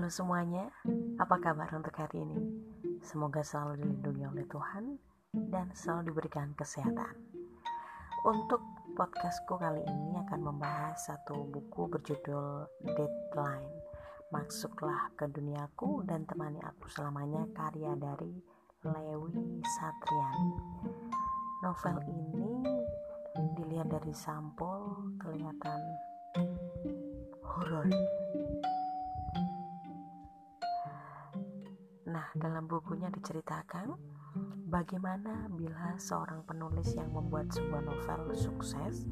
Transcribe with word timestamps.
Halo 0.00 0.08
semuanya, 0.08 0.64
apa 1.20 1.36
kabar 1.44 1.68
untuk 1.76 1.92
hari 1.92 2.24
ini? 2.24 2.40
Semoga 3.04 3.44
selalu 3.44 3.84
dilindungi 3.84 4.24
oleh 4.32 4.48
Tuhan 4.48 4.96
dan 5.52 5.68
selalu 5.76 6.08
diberikan 6.08 6.56
kesehatan. 6.56 7.20
Untuk 8.24 8.64
podcastku 8.96 9.60
kali 9.60 9.84
ini 9.84 10.16
akan 10.24 10.40
membahas 10.40 11.04
satu 11.04 11.44
buku 11.52 11.92
berjudul 11.92 12.64
Deadline. 12.80 13.76
Masuklah 14.32 15.12
ke 15.20 15.28
duniaku 15.28 16.08
dan 16.08 16.24
temani 16.24 16.64
aku 16.64 16.88
selamanya 16.88 17.44
karya 17.52 17.92
dari 18.00 18.40
Lewi 18.80 19.60
Satriani. 19.68 20.52
Novel 21.60 22.00
ini 22.08 22.56
dilihat 23.52 23.92
dari 23.92 24.16
sampul 24.16 25.12
kelihatan 25.20 25.80
horor 27.44 27.84
dalam 32.40 32.64
bukunya 32.64 33.12
diceritakan 33.12 33.92
bagaimana 34.72 35.52
bila 35.52 36.00
seorang 36.00 36.40
penulis 36.48 36.96
yang 36.96 37.12
membuat 37.12 37.52
sebuah 37.52 37.84
novel 37.84 38.32
sukses 38.32 39.04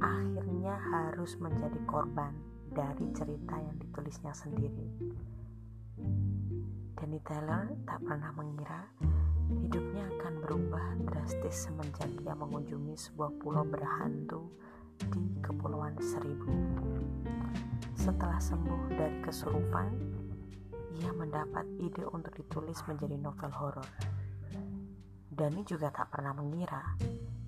akhirnya 0.00 0.72
harus 0.80 1.36
menjadi 1.36 1.76
korban 1.84 2.32
dari 2.72 3.12
cerita 3.12 3.60
yang 3.60 3.76
ditulisnya 3.76 4.32
sendiri. 4.32 4.88
Danny 6.96 7.20
Taylor 7.28 7.76
tak 7.84 8.00
pernah 8.08 8.32
mengira 8.32 8.88
hidupnya 9.52 10.08
akan 10.16 10.34
berubah 10.40 10.86
drastis 11.04 11.68
semenjak 11.68 12.08
dia 12.24 12.32
mengunjungi 12.32 12.96
sebuah 12.96 13.36
pulau 13.36 13.68
berhantu 13.68 14.48
di 15.12 15.22
Kepulauan 15.44 15.92
Seribu. 16.00 16.48
Setelah 17.92 18.40
sembuh 18.40 18.96
dari 18.96 19.20
kesurupan, 19.20 20.15
ia 20.96 21.12
mendapat 21.12 21.66
ide 21.76 22.04
untuk 22.08 22.32
ditulis 22.32 22.80
menjadi 22.88 23.16
novel 23.20 23.52
horor. 23.52 23.88
Dani 25.36 25.60
juga 25.68 25.92
tak 25.92 26.08
pernah 26.16 26.32
mengira 26.32 26.96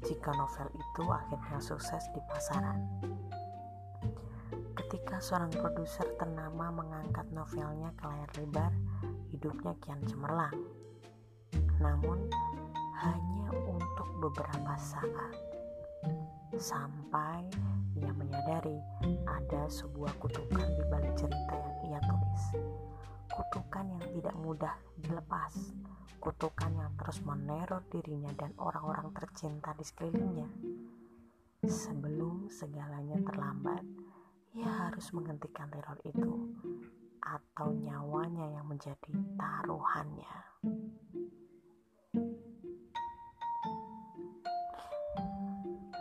jika 0.04 0.36
novel 0.36 0.68
itu 0.76 1.02
akhirnya 1.08 1.56
sukses 1.56 2.04
di 2.12 2.20
pasaran. 2.28 2.84
Ketika 4.76 5.18
seorang 5.24 5.52
produser 5.52 6.04
ternama 6.20 6.68
mengangkat 6.68 7.24
novelnya 7.32 7.90
ke 7.96 8.04
layar 8.04 8.30
lebar, 8.36 8.72
hidupnya 9.32 9.72
kian 9.80 10.00
cemerlang. 10.04 10.54
Namun, 11.80 12.28
hanya 13.00 13.48
untuk 13.64 14.08
beberapa 14.20 14.74
saat. 14.76 15.32
Sampai 16.56 17.48
ia 17.96 18.12
menyadari 18.12 18.78
ada 19.26 19.68
sebuah 19.68 20.12
kutukan 20.20 20.68
di 20.76 20.82
balik 20.88 21.14
cerita 21.16 21.54
yang 21.56 21.76
ia 21.88 22.00
tulis 22.04 22.44
kutukan 23.38 23.86
yang 23.86 24.04
tidak 24.18 24.34
mudah 24.42 24.74
dilepas, 24.98 25.54
kutukan 26.18 26.74
yang 26.74 26.90
terus 26.98 27.22
meneror 27.22 27.86
dirinya 27.86 28.34
dan 28.34 28.50
orang-orang 28.58 29.14
tercinta 29.14 29.70
di 29.78 29.86
sekelilingnya. 29.86 30.50
Sebelum 31.62 32.50
segalanya 32.50 33.22
terlambat, 33.22 33.86
ia 34.58 34.66
harus 34.66 35.14
menghentikan 35.14 35.70
teror 35.70 36.02
itu 36.02 36.50
atau 37.22 37.70
nyawanya 37.70 38.58
yang 38.58 38.66
menjadi 38.66 39.14
taruhannya. 39.38 40.34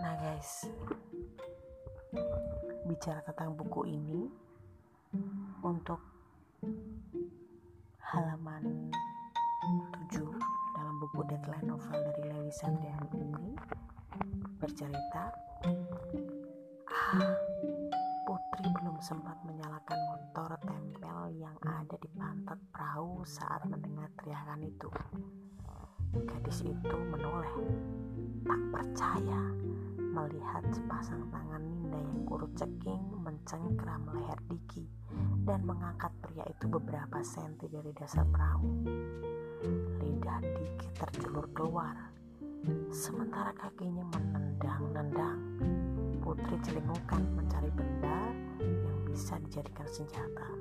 Nah, 0.02 0.14
guys, 0.26 0.66
bicara 2.90 3.22
tentang 3.30 3.54
buku 3.54 3.94
ini 3.94 4.47
halaman 8.18 8.90
7 10.10 10.26
dalam 10.74 10.96
buku 10.98 11.22
Deadline 11.30 11.70
Novel 11.70 12.02
dari 12.02 12.24
Lewi 12.26 12.50
Sandriani 12.50 13.14
ini 13.14 13.54
bercerita 14.58 15.30
ah, 16.90 17.38
Putri 18.26 18.66
belum 18.74 18.98
sempat 19.06 19.38
menyalakan 19.46 20.00
motor 20.10 20.50
tempel 20.66 21.30
yang 21.38 21.54
ada 21.62 21.94
di 22.02 22.10
pantat 22.18 22.58
perahu 22.74 23.22
saat 23.22 23.62
mendengar 23.70 24.10
teriakan 24.18 24.66
itu. 24.66 24.90
Gadis 26.18 26.66
itu 26.66 26.98
menoleh, 27.14 27.54
tak 28.42 28.62
percaya 28.74 29.42
melihat 29.94 30.66
sepasang 30.74 31.22
tangan 31.30 31.62
Ninda 31.62 32.02
yang 32.02 32.26
kurut 32.26 32.50
ceking 32.58 33.14
mencengkram 33.22 34.10
leher 34.10 34.42
Diki 34.50 34.90
dan 35.48 35.64
mengangkat 35.64 36.12
pria 36.20 36.44
itu 36.44 36.68
beberapa 36.68 37.24
senti 37.24 37.72
dari 37.72 37.96
dasar 37.96 38.28
perahu. 38.28 38.84
Lidah 40.04 40.44
Diki 40.44 40.88
terjulur 41.00 41.48
keluar, 41.56 41.96
sementara 42.92 43.56
kakinya 43.56 44.04
menendang-nendang. 44.12 45.40
Putri 46.20 46.60
celingukan 46.60 47.24
mencari 47.40 47.72
benda 47.72 48.36
yang 48.60 49.00
bisa 49.08 49.40
dijadikan 49.40 49.88
senjata. 49.88 50.52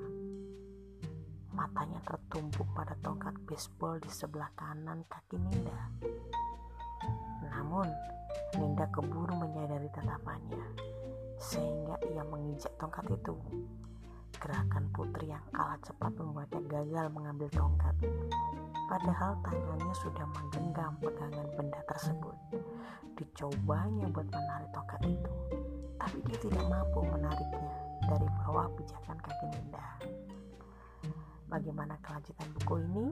Matanya 1.50 1.98
tertumpuk 2.06 2.70
pada 2.70 2.94
tongkat 3.02 3.34
baseball 3.42 3.98
di 3.98 4.06
sebelah 4.06 4.54
kanan 4.54 5.02
kaki 5.10 5.34
Ninda. 5.34 5.82
Namun, 7.50 7.90
Ninda 8.54 8.86
keburu 8.94 9.34
menyadari 9.34 9.90
tatapannya, 9.90 10.62
sehingga 11.42 11.98
ia 12.06 12.22
menginjak 12.22 12.70
tongkat 12.78 13.10
itu. 13.10 13.34
Gerakan 14.36 14.84
putri 14.92 15.32
yang 15.32 15.42
kalah 15.50 15.80
cepat 15.82 16.12
membuatnya 16.20 16.60
gagal 16.68 17.06
mengambil 17.10 17.48
tongkat. 17.50 17.94
Padahal 18.86 19.34
tangannya 19.42 19.94
sudah 19.96 20.26
menggenggam 20.30 20.92
pegangan 21.02 21.48
benda 21.58 21.80
tersebut. 21.90 22.36
Dicobanya 23.16 24.06
buat 24.12 24.28
menarik 24.28 24.70
tongkat 24.76 25.00
itu, 25.08 25.32
tapi 25.96 26.16
dia 26.28 26.38
tidak 26.38 26.64
mampu 26.68 27.00
menariknya 27.02 27.70
dari 28.06 28.28
bawah 28.44 28.68
pijakan 28.76 29.18
kaki 29.18 29.46
Ninda. 29.50 29.88
Bagaimana 31.46 31.94
kelanjutan 32.02 32.48
buku 32.60 32.74
ini? 32.82 33.06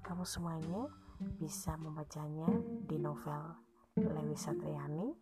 Kamu 0.00 0.24
semuanya 0.24 0.88
bisa 1.36 1.76
membacanya 1.76 2.48
di 2.88 2.96
novel 2.96 3.56
Lewi 4.00 4.36
Satriani 4.38 5.12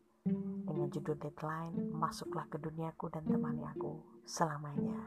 dengan 0.62 0.86
judul 0.92 1.16
Deadline 1.18 1.90
Masuklah 1.90 2.46
ke 2.46 2.60
Duniaku 2.60 3.10
dan 3.10 3.24
Temani 3.26 3.64
Aku 3.74 4.02
Selamanya. 4.28 4.97